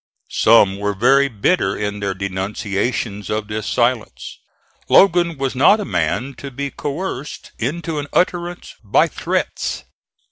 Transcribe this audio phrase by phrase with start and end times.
[0.31, 4.39] Some were very bitter in their denunciations of his silence.
[4.89, 9.83] Logan was not a man to be coerced into an utterance by threats.